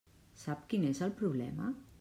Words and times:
Sap 0.43 0.63
quin 0.73 0.87
és 0.95 1.05
el 1.09 1.15
problema? 1.23 1.73